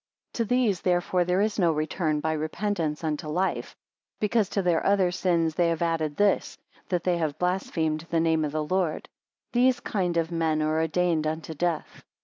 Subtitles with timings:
[0.33, 3.75] 13 To these therefore there is no return, by repentance, unto life;
[4.19, 6.57] because, to their other sins they have added this,
[6.89, 9.07] that they have blasphemed the name of the lord:
[9.51, 12.03] These kind of men are ordained unto death.